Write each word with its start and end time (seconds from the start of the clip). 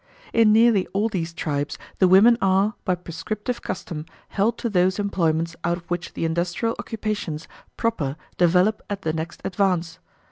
In 0.33 0.51
nearly 0.51 0.87
all 0.93 1.09
these 1.09 1.31
tribes 1.31 1.77
the 1.99 2.07
women 2.07 2.35
are, 2.41 2.73
by 2.85 2.95
prescriptive 2.95 3.61
custom, 3.61 4.07
held 4.29 4.57
to 4.57 4.67
those 4.67 4.97
employments 4.97 5.55
out 5.63 5.77
of 5.77 5.91
which 5.91 6.13
the 6.15 6.25
industrial 6.25 6.75
occupations 6.79 7.47
proper 7.77 8.15
develop 8.35 8.81
at 8.89 9.03
the 9.03 9.13
next 9.13 9.41
advance. 9.45 9.99